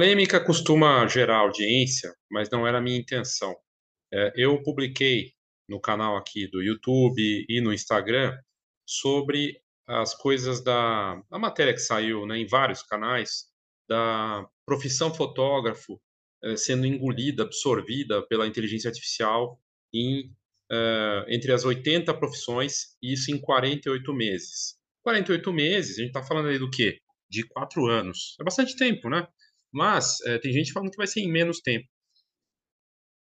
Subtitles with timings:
[0.00, 3.54] Polêmica costuma gerar audiência, mas não era a minha intenção.
[4.10, 5.34] Eh, eu publiquei
[5.68, 8.34] no canal aqui do YouTube e no Instagram
[8.86, 13.44] sobre as coisas da a matéria que saiu, né, em vários canais,
[13.86, 16.00] da profissão fotógrafo,
[16.44, 19.60] eh, sendo engolida, absorvida pela inteligência artificial
[19.92, 20.34] em,
[20.72, 24.78] hã, entre as 80 profissões, e isso em 48 meses.
[25.02, 27.00] 48 meses, a gente tá falando aí do quê?
[27.28, 28.34] De 4 anos.
[28.40, 29.28] É bastante tempo, né.
[29.72, 31.86] Mas, eh, tem gente falando que vai ser em menos tempo.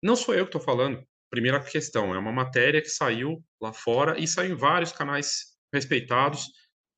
[0.02, 4.20] Não sou eu que tô falando, primeira questão, é uma matéria que saiu lá fora
[4.20, 6.46] e saiu em vários canais respeitados.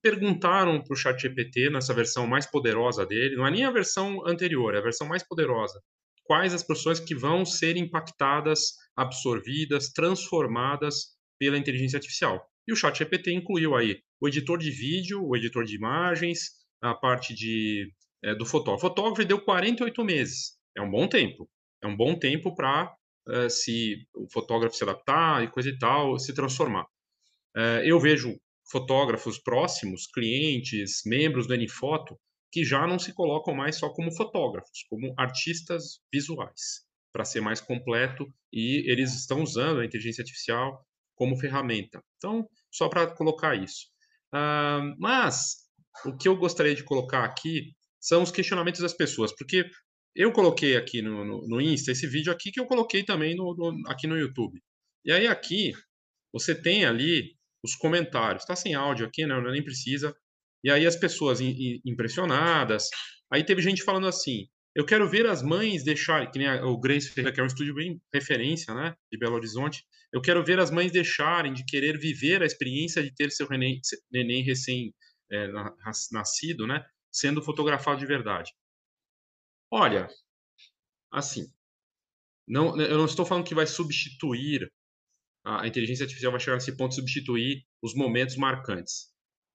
[0.01, 4.73] Perguntaram para o ChatGPT, nessa versão mais poderosa dele, não é nem a versão anterior,
[4.73, 5.79] é a versão mais poderosa,
[6.23, 12.47] quais as profissões que vão ser impactadas, absorvidas, transformadas pela inteligência artificial.
[12.67, 17.33] E o ChatGPT incluiu aí o editor de vídeo, o editor de imagens, a parte
[17.33, 17.91] de
[18.23, 18.87] eh, do fotógrafo.
[18.87, 21.49] Fotógrafo ele deu 48 meses, é um bom tempo.
[21.83, 22.93] É um bom tempo pra,
[23.27, 26.85] hã, se o fotógrafo se adaptar e coisa e tal, se transformar.
[27.57, 28.37] Eh, eu vejo
[28.71, 32.17] fotógrafos próximos, clientes, membros do NFoto,
[32.51, 37.61] que já não se colocam mais só como fotógrafos, como artistas visuais, pra ser mais
[37.61, 42.03] completo, e eles estão usando a inteligência artificial como ferramenta.
[42.17, 43.87] Então, só pra colocar isso.
[44.33, 45.57] Hã, mas,
[46.05, 49.69] o que eu gostaria de colocar aqui, são os questionamentos das pessoas, porque
[50.15, 53.55] eu coloquei aqui no no no Insta esse vídeo aqui que eu coloquei também no
[53.55, 54.61] no aqui no YouTube.
[55.05, 55.73] E aí aqui,
[56.33, 60.15] você tem ali os comentários, tá sem áudio aqui, né, nem precisa.
[60.63, 62.89] E aí as pessoas im im impressionadas,
[63.31, 66.79] aí teve gente falando assim: "Eu quero ver as mães deixarem", que nem a o
[66.79, 69.83] Grace Ferragamo, que é um estúdio bem referência, né, de Belo Horizonte.
[70.13, 73.79] "Eu quero ver as mães deixarem de querer viver a experiência de ter seu reném
[73.83, 74.93] se neném recém,
[75.31, 75.47] eh,
[76.11, 78.51] nascido, né, sendo fotografado de verdade".
[79.69, 80.07] Olha,
[81.11, 81.45] assim,
[82.47, 84.71] não eu não estou falando que vai substituir
[85.45, 89.09] a inteligência artificial vai chegar nesse ponto de substituir os momentos marcantes.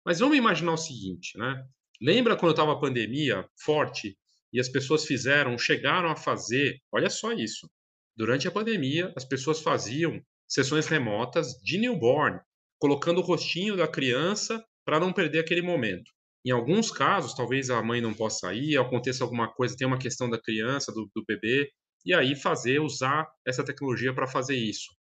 [0.05, 1.65] Mas vamos imaginar o seguinte, né,
[2.01, 4.19] lembra quando estava a pandemia forte
[4.53, 7.71] e as pessoas fizeram chegaram a fazer olha só isso,
[8.17, 12.41] durante a pandemia, as pessoas faziam sessões remotas de newborn,
[12.79, 16.11] colocando o rostinho da criança pra não perder aquele momento.
[16.47, 20.31] Em alguns casos, talvez a mãe não possa ir, aconteça alguma coisa, tem uma questão
[20.31, 21.73] da criança, do do bebê,
[22.07, 24.95] e aí fazer usar essa tecnologia pra fazer isso.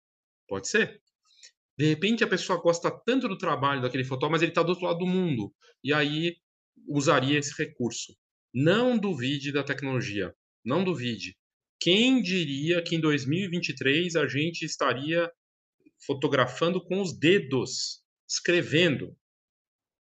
[0.49, 1.01] Pode ser.
[1.79, 4.87] De repente a pessoa gosta tanto do trabalho daquele fotógrafo, mas ele tá do outro
[4.87, 6.37] lado do mundo, e aí
[6.89, 8.17] usaria esse recurso.
[8.53, 10.34] Não duvide da tecnologia,
[10.65, 11.37] não duvide.
[11.81, 15.31] Quem diria que em 2023 a gente estaria
[16.07, 19.17] fotografando com os dedos, escrevendo,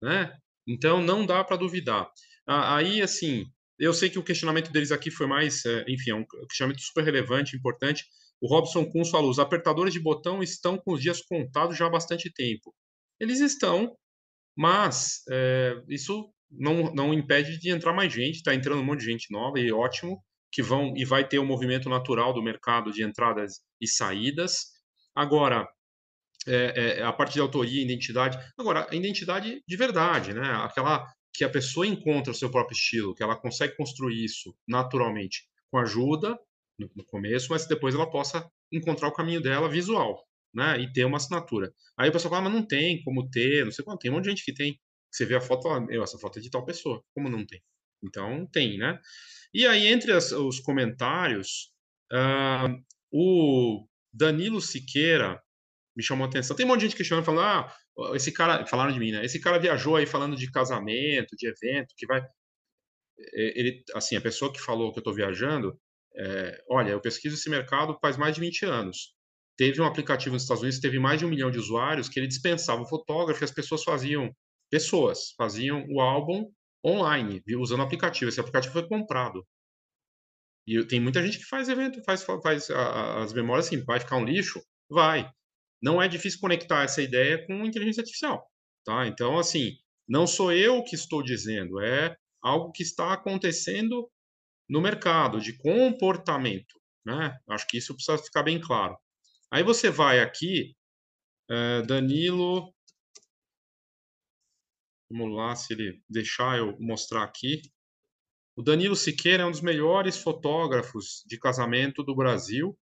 [0.03, 0.39] né.
[0.67, 2.09] Então não dá pra duvidar.
[2.47, 3.47] Aí, assim,
[3.79, 7.05] eu sei que o questionamento deles aqui foi mais, eh, enfim, é um questionamento super
[7.05, 8.05] relevante, importante.
[8.41, 11.91] O Robson Kunz falou: "Os apertadores de botão estão com os dias contados já há
[11.91, 12.75] bastante tempo".
[13.21, 13.97] Eles estão,
[14.57, 19.07] mas, eh, isso não não impede de entrar mais gente, tá entrando um monte de
[19.07, 23.03] gente nova e ótimo, que vão e vai ter o movimento natural do mercado de
[23.05, 24.59] entradas e saídas.
[25.15, 25.67] Agora,
[26.47, 31.45] eh eh, a parte de autoria identidade agora, a identidade de verdade, né, aquela que
[31.45, 36.39] a pessoa encontra o seu próprio estilo, que ela consegue construir isso naturalmente, com ajuda,
[36.79, 40.25] no no começo, mas depois ela possa encontrar o caminho dela visual,
[40.55, 41.73] né, e ter uma assinatura.
[41.99, 44.25] Aí o pessoal fala: "Mas não tem como ter, não sei quanto", tem um monte
[44.25, 44.79] de gente que tem.
[45.13, 47.61] Você vê a foto, fala: "Meu, essa foto é de tal pessoa, como não tem?".
[48.03, 48.99] Então tem, né.
[49.55, 51.73] E aí entre as os comentários,
[52.13, 52.77] hã,
[53.13, 55.43] o Danilo Siqueira
[55.97, 56.57] me chamou a atenção.
[56.57, 57.73] Tem um monte de gente questionando, falando: "Ah,
[58.17, 61.95] esse cara", falaram de mim, né, "Esse cara viajou aí falando de casamento, de evento,
[61.97, 62.23] que vai"
[63.35, 65.79] ele assim, a pessoa que falou que eu tô viajando,
[66.17, 69.15] eh, olha, eu pesquiso esse mercado faz mais de 20 anos.
[69.57, 72.83] Teve um aplicativo nos Estados Unidos, teve mais de 1.000.000 de usuários, que ele dispensava
[72.83, 74.31] o fotógrafo e as pessoas faziam
[74.71, 76.51] pessoas, faziam o álbum
[76.85, 79.45] online, usando o aplicativo, esse aplicativo foi comprado.
[80.67, 84.25] E tem muita gente que faz evento, faz faz as memórias, assim, vai ficar um
[84.25, 84.61] lixo?
[84.91, 85.31] Vai.
[85.85, 88.51] Não é difícil conectar essa ideia com inteligência artificial,
[88.87, 89.07] tá.
[89.07, 89.73] Então, assim,
[90.09, 94.11] não sou eu que estou dizendo, é algo que está acontecendo
[94.67, 97.37] no mercado, de comportamento, né.
[97.51, 98.97] Acho que isso precisa ficar bem claro.
[99.53, 100.75] Aí você vai aqui,
[101.51, 102.73] eh, Danilo
[105.11, 107.61] vamos lá, se ele deixar eu mostrar aqui.
[108.57, 112.77] O Danilo Siqueira é um dos melhores fotógrafos de casamento do Brasil.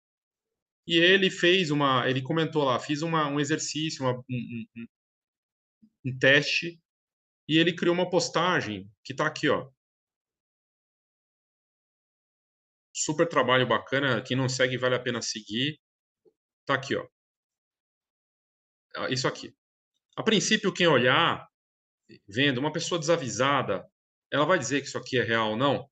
[0.88, 4.86] E ele fez uma ele comentou lá: "Fiz uma um exercício, uma um um
[6.04, 6.80] um teste",
[7.48, 9.70] e ele criou uma postagem que tá aqui, ó.
[12.92, 14.20] super trabalho bacana.
[14.22, 15.78] Quem não segue, vale a pena seguir.
[16.66, 17.06] Tá aqui, ó.
[18.96, 19.54] Ah, isso aqui.
[20.16, 21.46] A princípio, quem olhar,
[22.28, 23.86] vendo uma pessoa desavisada,
[24.32, 25.88] ela vai dizer que isso aqui é real ou não?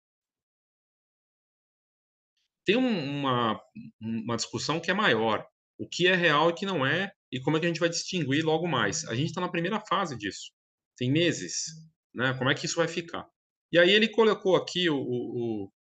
[2.66, 3.62] Tem uma,
[4.00, 5.46] uma discussão que é maior.
[5.78, 7.80] O que é real e o que não é, e como é que a gente
[7.80, 9.04] vai distinguir logo mais.
[9.04, 10.50] A gente está na primeira fase disso.
[10.96, 11.66] Tem meses.
[12.12, 12.34] Né?
[12.36, 13.24] Como é que isso vai ficar?
[13.70, 15.72] E aí ele colocou aqui, o, o,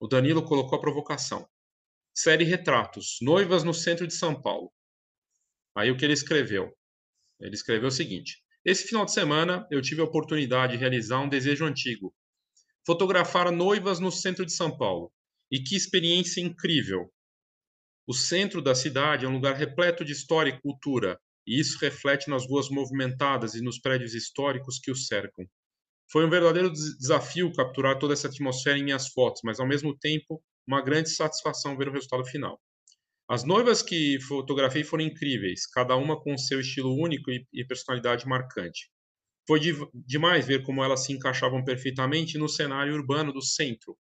[0.00, 1.46] o Danilo colocou a provocação.
[2.14, 4.72] Série Retratos, Noivas no centro de São Paulo.
[5.76, 6.74] Aí o que ele escreveu?
[7.38, 11.28] Ele escreveu o seguinte: Esse final de semana eu tive a oportunidade de realizar um
[11.28, 12.14] desejo antigo.
[12.86, 15.12] Fotografar noivas no centro de São Paulo.
[15.50, 17.12] E que experiência incrível!
[18.06, 22.28] O centro da cidade é um lugar repleto de história e cultura, e isso reflete
[22.28, 25.46] nas ruas movimentadas e nos prédios históricos que o cercam.
[26.10, 30.42] Foi um verdadeiro desafio capturar toda essa atmosfera em minhas fotos, mas ao mesmo tempo
[30.66, 32.60] uma grande satisfação ver o resultado final.
[33.28, 38.88] As noivas que fotografei foram incríveis, cada uma com seu estilo único e personalidade marcante.
[39.46, 43.96] Foi de, demais ver como elas se encaixavam perfeitamente no cenário urbano do centro,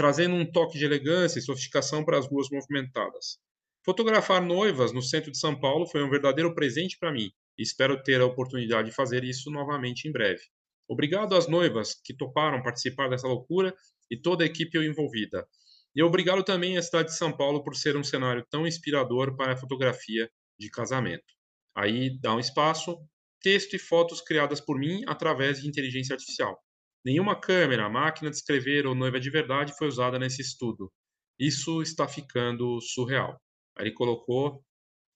[0.00, 3.36] trazendo um toque de elegância e sofisticação para as ruas movimentadas.
[3.84, 8.02] Fotografar noivas no centro de São Paulo foi um verdadeiro presente para mim e espero
[8.02, 10.40] ter a oportunidade de fazer isso novamente em breve.
[10.88, 13.74] Obrigado às noivas que toparam participar dessa loucura
[14.10, 15.46] e toda a equipe envolvida.
[15.94, 19.52] E obrigado também à cidade de São Paulo por ser um cenário tão inspirador para
[19.52, 21.34] a fotografia de casamento.
[21.76, 22.96] Aí dá um espaço,
[23.42, 26.58] texto e fotos criadas por mim através de inteligência artificial.
[27.04, 30.92] Nenhuma câmera, máquina de escrever ou noiva de verdade foi usada nesse estudo.
[31.38, 33.40] Isso está ficando surreal.
[33.76, 34.62] Aí ele colocou,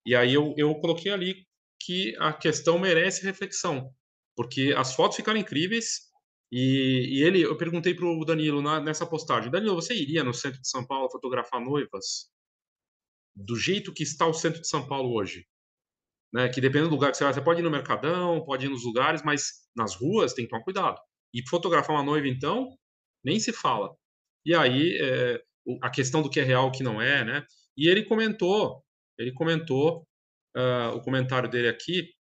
[0.06, 1.46] e aí eu, eu coloquei ali
[1.80, 3.92] que a questão merece reflexão
[4.36, 6.12] porque as fotos ficaram incríveis.
[6.52, 10.34] E, e ele, eu perguntei para o Danilo na, nessa postagem: Danilo, você iria no
[10.34, 12.30] centro de São Paulo fotografar noivas?
[13.34, 15.46] Do jeito que está o centro de São Paulo hoje?
[16.32, 18.68] Né, que dependendo do lugar que você vai, você pode ir no Mercadão, pode ir
[18.68, 21.00] nos lugares, mas nas ruas tem que tomar cuidado.
[21.34, 22.76] E fotografar uma noiva, então,
[23.24, 23.94] nem se fala.
[24.46, 25.42] E aí, é,
[25.82, 27.46] a questão do que é real o que não é, né?
[27.76, 28.84] E ele comentou,
[29.18, 30.06] ele comentou,
[30.56, 32.14] uh, o comentário dele aqui,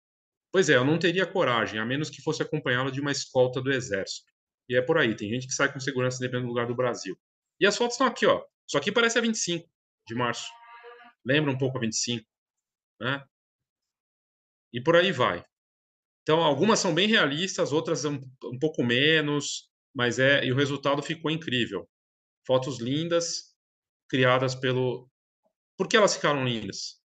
[0.51, 3.71] Pois é, eu não teria coragem, a menos que fosse acompanhá-lo de uma escolta do
[3.71, 4.29] exército.
[4.67, 7.17] E é por aí, tem gente que sai com segurança dependendo do lugar do Brasil.
[7.59, 8.43] E as fotos estão aqui, ó.
[8.67, 9.69] Só que parece a 25
[10.07, 10.51] de março.
[11.25, 12.25] Lembra um pouco a 25,
[12.99, 13.23] né?
[14.73, 15.45] E por aí vai.
[16.31, 21.03] Então, algumas são bem realistas, outras um, um pouco menos, mas é e o resultado
[21.03, 21.85] ficou incrível.
[22.47, 23.53] Fotos lindas,
[24.09, 25.09] criadas pelo
[25.77, 27.01] Por que elas ficaram lindas?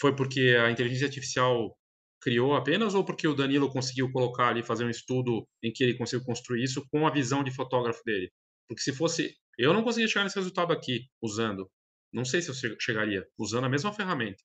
[0.00, 1.76] Foi porque a inteligência artificial
[2.22, 5.98] criou apenas ou porque o Danilo conseguiu colocar ali, fazer um estudo em que ele
[5.98, 8.30] conseguiu construir isso com a visão de fotógrafo dele?
[8.68, 9.34] Porque se fosse.
[9.58, 11.68] Eu não conseguia chegar nesse resultado aqui usando.
[12.12, 14.40] Não sei se eu chegaria usando a mesma ferramenta.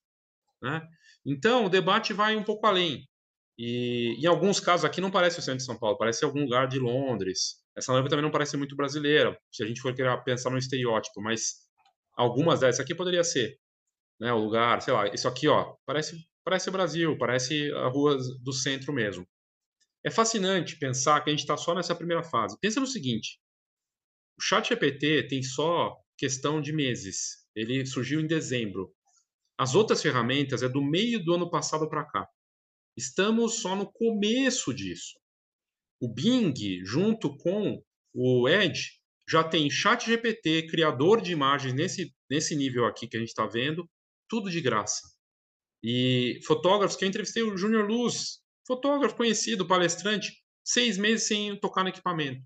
[0.60, 0.82] Né?
[1.24, 3.08] Então, o debate vai um pouco além.
[3.58, 6.68] E em alguns casos aqui não parece o centro de São Paulo, parece algum lugar
[6.68, 7.62] de Londres.
[7.78, 11.22] Essa noiva também não parece muito brasileira, se a gente for querer pensar no estereótipo,
[11.22, 11.54] mas
[12.18, 13.58] algumas dessas aqui poderia ser,
[14.20, 18.52] né, o lugar, sei lá, isso aqui, ó, parece parece Brasil, parece a rua do
[18.52, 19.28] centro mesmo.
[20.04, 22.58] É fascinante pensar que a gente está só nessa primeira fase.
[22.60, 23.40] Pensa no seguinte:
[24.38, 27.46] o Chat GPT tem só questão de meses.
[27.56, 28.92] Ele surgiu em dezembro.
[29.58, 32.28] As outras ferramentas é do meio do ano passado para cá.
[32.96, 35.20] Estamos só no começo disso.
[36.02, 37.82] O Bing, junto com
[38.14, 43.20] o Edge, já tem Chat GPT, criador de imagens nesse, nesse nível aqui que a
[43.20, 43.90] gente está vendo,
[44.28, 45.02] tudo de graça.
[45.84, 50.32] E fotógrafos que eu entrevistei, o Júnior Luz, fotógrafo conhecido, palestrante,
[50.64, 52.42] seis meses sem tocar no equipamento.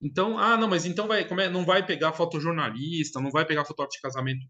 [0.00, 3.64] Então, ah, não, mas então vai, como é, não vai pegar fotojornalista, não vai pegar
[3.64, 4.46] fotógrafo de casamento.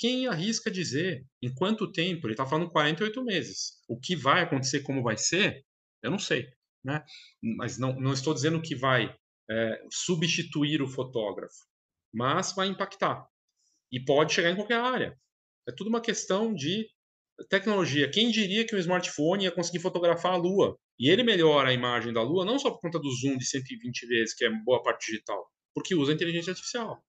[0.00, 2.26] Quem arrisca dizer em quanto tempo?
[2.26, 3.72] Ele está falando 48 meses.
[3.86, 5.62] O que vai acontecer, como vai ser,
[6.02, 6.48] eu não sei.
[6.82, 7.04] Né?
[7.42, 9.14] Mas não, não estou dizendo que vai
[9.50, 11.66] é, substituir o fotógrafo,
[12.14, 13.26] mas vai impactar.
[13.92, 15.14] E pode chegar em qualquer área.
[15.68, 16.88] É tudo uma questão de
[17.50, 18.10] tecnologia.
[18.10, 20.78] Quem diria que um smartphone ia conseguir fotografar a Lua?
[20.98, 24.06] E ele melhora a imagem da Lua não só por conta do zoom de 120
[24.06, 27.04] vezes, que é boa parte digital, porque usa inteligência artificial.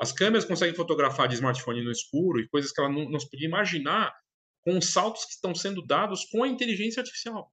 [0.00, 3.28] As câmeras conseguem fotografar de smartphone no escuro e coisas que ela não, não se
[3.28, 4.14] podia imaginar
[4.62, 7.52] com os saltos que estão sendo dados com a inteligência artificial.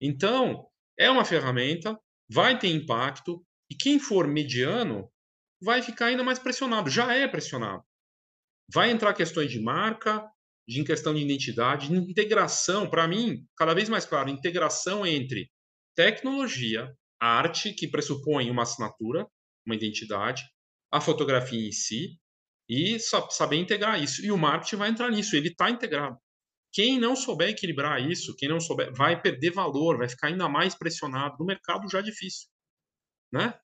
[0.00, 0.66] Então,
[0.98, 1.98] é uma ferramenta,
[2.28, 5.10] vai ter impacto, e quem for mediano
[5.62, 7.82] vai ficar ainda mais pressionado, já é pressionado.
[8.72, 10.26] Vai entrar questões de marca,
[10.66, 15.50] de questão de identidade, de integração, para mim, cada vez mais claro, integração entre
[15.94, 19.26] tecnologia, arte, que pressupõe uma assinatura,
[19.66, 20.42] uma identidade,
[20.94, 22.16] a fotografia em si
[22.68, 24.24] e saber integrar isso.
[24.24, 26.16] E o marketing vai entrar nisso, ele está integrado.
[26.72, 30.72] Quem não souber equilibrar isso, quem não souber, vai perder valor, vai ficar ainda mais
[30.76, 32.48] pressionado no mercado já difícil,
[33.32, 33.58] né?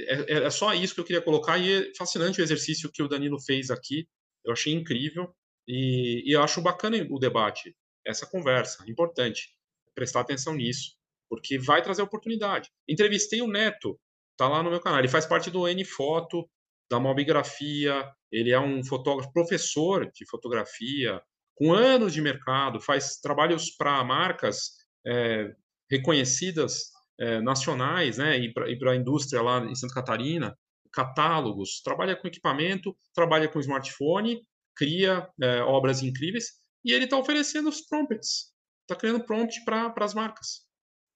[0.00, 3.02] É, é, é só isso que eu queria colocar e é fascinante o exercício que
[3.02, 4.08] o Danilo fez aqui.
[4.44, 5.32] Eu achei incrível
[5.68, 9.54] e, e eu acho bacana o debate, essa conversa, importante
[9.94, 10.96] prestar atenção nisso,
[11.28, 12.68] porque vai trazer oportunidade.
[12.88, 14.00] Entrevistei o Neto,
[14.36, 16.48] tá lá no meu canal, ele faz parte do N Foto,
[16.90, 21.22] da Mobigrafia, ele é um fotógrafo, professor de fotografia,
[21.54, 24.72] com anos de mercado, faz trabalhos para marcas
[25.06, 25.54] é,
[25.90, 30.56] reconhecidas é, nacionais, né, e para a indústria lá em Santa Catarina,
[30.92, 34.46] catálogos, trabalha com equipamento, trabalha com smartphone,
[34.76, 40.14] cria é, obras incríveis, e ele está oferecendo os prompts, está criando prompt para as
[40.14, 40.66] marcas,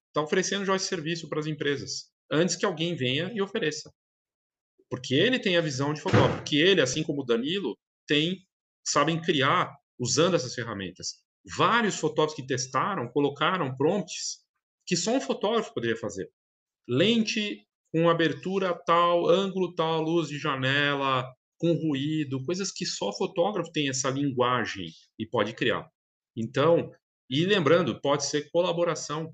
[0.07, 3.91] está oferecendo já esse serviço para as empresas, antes que alguém venha e ofereça.
[4.89, 8.45] Porque ele tem a visão de fotógrafo, que ele, assim como o Danilo, tem,
[8.85, 11.15] sabem criar usando essas ferramentas.
[11.55, 14.45] Vários fotógrafos que testaram colocaram prompts
[14.85, 16.29] que só um fotógrafo poderia fazer.
[16.87, 23.71] Lente com abertura tal, ângulo tal, luz de janela, com ruído, coisas que só fotógrafo
[23.71, 24.87] tem essa linguagem
[25.19, 25.89] e pode criar.
[26.35, 26.91] Então,
[27.29, 29.33] e lembrando, pode ser colaboração.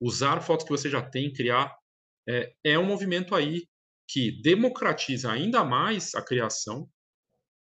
[0.00, 1.76] Usar fotos que você já tem, criar,
[2.28, 3.66] é, é um movimento aí
[4.08, 6.88] que democratiza ainda mais a criação,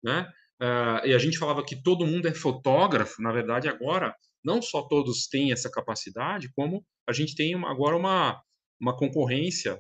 [0.03, 0.31] né?
[0.61, 4.13] Uh, e a gente falava que todo mundo é fotógrafo, na verdade, agora,
[4.43, 8.41] não só todos têm essa capacidade, como a gente tem uma, agora uma,
[8.81, 9.79] uma concorrência,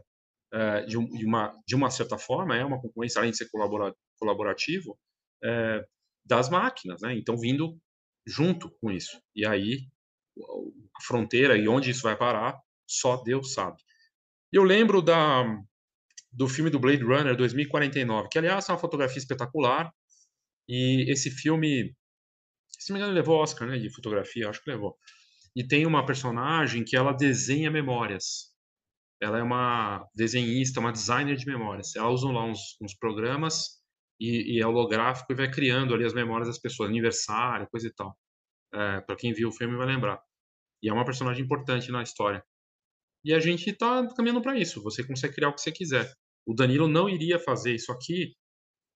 [0.53, 3.93] uh, de, de, uma, de uma certa forma, é uma concorrência, além de ser colabora,
[4.17, 4.97] colaborativo,
[5.43, 5.85] uh,
[6.25, 7.13] das máquinas, né?
[7.17, 7.77] Então, vindo
[8.25, 9.19] junto com isso.
[9.35, 9.87] E aí,
[10.39, 12.57] a fronteira e onde isso vai parar,
[12.87, 13.77] só Deus sabe.
[14.51, 15.43] Eu lembro da,
[16.31, 19.91] do filme do Blade Runner 2049, que, aliás, é uma fotografia espetacular,
[20.67, 21.95] e esse filme,
[22.69, 24.95] se não me engano, levou Oscar, né, de fotografia, acho que levou.
[25.55, 28.49] E tem uma personagem que ela desenha memórias.
[29.21, 31.95] Ela é uma desenhista, uma designer de memórias.
[31.95, 33.79] Ela usa lá uns, uns programas
[34.19, 37.93] e, e, é holográfico e vai criando ali as memórias das pessoas, aniversário, coisa e
[37.93, 38.17] tal.
[38.73, 40.21] É, para quem viu o filme vai lembrar.
[40.81, 42.43] E é uma personagem importante na história.
[43.23, 44.81] E a gente está caminhando para isso.
[44.83, 46.11] Você consegue criar o que você quiser.
[46.45, 48.33] O Danilo não iria fazer isso aqui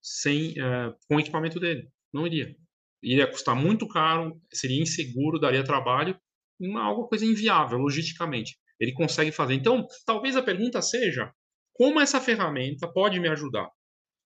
[0.02, 1.90] sem uh, com o equipamento dele.
[2.14, 2.56] Não iria.
[3.02, 6.18] Iria custar muito caro, seria inseguro, daria trabalho,
[6.60, 8.58] uma, alguma coisa inviável logisticamente.
[8.80, 9.54] Ele consegue fazer.
[9.54, 11.32] Então, talvez a pergunta seja:
[11.74, 13.70] como essa ferramenta pode me ajudar?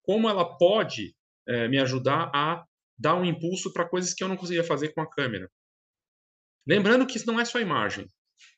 [0.02, 1.14] Como ela pode
[1.48, 2.64] uh, me ajudar a
[2.98, 5.50] dar um impulso para coisas que eu não conseguia fazer com a câmera?
[6.66, 8.10] Lembrando que isso não é só imagem.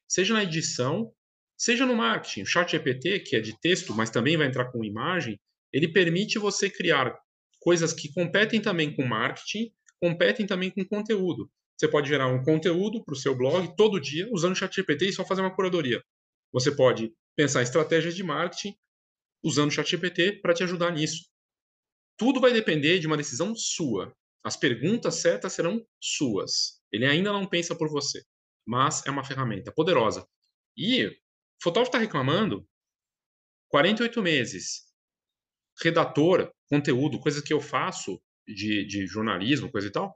[0.08, 1.12] Seja na edição,
[1.60, 2.42] seja no marketing.
[2.42, 5.38] O chat GPT, que é de texto, mas também vai entrar com imagem,
[5.70, 7.14] ele permite você criar
[7.60, 11.50] coisas que competem também com marketing, competem também com conteúdo.
[11.76, 15.12] Você pode gerar um conteúdo para o seu blog todo dia usando o ChatGPT e
[15.12, 16.02] só fazer uma curadoria.
[16.50, 18.74] Você pode pensar em estratégias de marketing
[19.44, 21.28] usando o ChatGPT para te ajudar nisso.
[22.16, 24.14] Tudo vai depender de uma decisão sua.
[24.42, 26.80] As perguntas certas serão suas.
[26.90, 28.22] Ele ainda não pensa por você,
[28.66, 30.26] mas é uma ferramenta poderosa.
[30.76, 31.14] E
[31.62, 32.66] fotógrafo está reclamando
[33.68, 34.90] 48 meses
[35.82, 40.14] redator, conteúdo, coisas que eu faço de, de jornalismo, coisa e tal,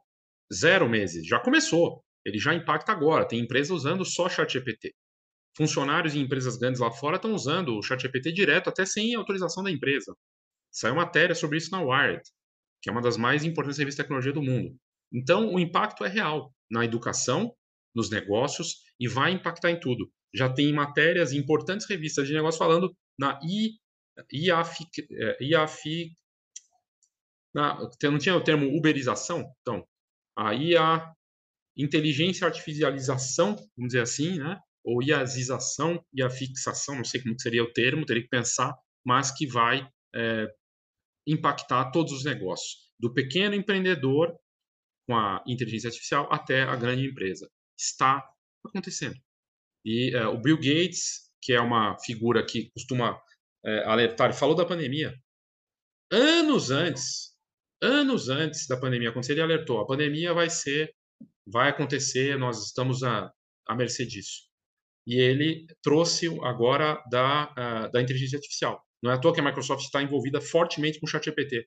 [0.53, 1.27] zero meses.
[1.27, 2.05] Já começou.
[2.25, 3.27] Ele já impacta agora.
[3.27, 4.95] Tem empresa usando só ChatGPT.
[5.57, 9.71] Funcionários em empresas grandes lá fora estão usando o ChatGPT direto, até sem autorização da
[9.71, 10.15] empresa.
[10.71, 12.23] Saiu matéria sobre isso na Wired,
[12.83, 14.77] que é uma das mais importantes revistas de tecnologia do mundo.
[15.13, 17.55] Então, o impacto é real na educação,
[17.95, 20.11] nos negócios e vai impactar em tudo.
[20.35, 23.39] Já tem matérias em importantes revistas de negócios falando na
[24.33, 24.85] IAF,
[25.41, 26.13] IAF
[27.55, 29.45] na, não tinha o termo uberização?
[29.61, 29.87] Então,
[30.37, 31.15] a IA,
[31.77, 34.59] inteligência artificialização, vamos dizer assim, né?
[34.85, 38.75] ou IAzização, IAfixação, não sei como seria o termo, teria que pensar,
[39.05, 40.47] mas que vai é,
[41.27, 44.37] impactar todos os negócios, do pequeno empreendedor
[45.07, 47.51] com a inteligência artificial até a grande empresa.
[47.79, 48.23] Está
[48.65, 49.17] acontecendo.
[49.85, 53.21] E é, o Bill Gates, que é uma figura que costuma
[53.65, 55.15] é, alertar, falou da pandemia.
[56.11, 57.35] Anos antes,
[57.83, 60.95] anos antes da pandemia acontecer, ele alertou: a pandemia vai ser,
[61.47, 63.31] vai acontecer, nós estamos à,
[63.67, 64.49] à mercê disso.
[65.07, 68.83] E ele trouxe agora da, da inteligência artificial.
[69.03, 71.67] Não é à toa que a Microsoft está envolvida fortemente com o ChatGPT.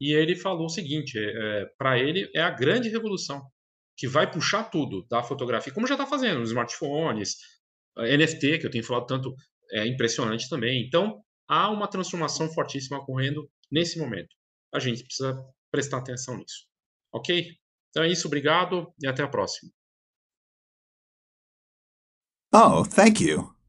[0.00, 3.42] E ele falou o seguinte: é para ele é a grande revolução
[3.96, 7.36] que vai puxar tudo da fotografia, como já está fazendo nos smartphones,
[7.96, 9.34] NFT, que eu tenho falado tanto,
[9.72, 10.86] é impressionante também.
[10.86, 14.34] Então, há uma transformação fortíssima ocorrendo nesse momento.
[14.74, 15.36] A gente precisa
[15.70, 16.66] prestar atenção nisso.
[17.12, 17.46] Ok?
[17.90, 19.70] Então é isso, obrigado e até a próxima.
[22.54, 23.61] Oh, thank you.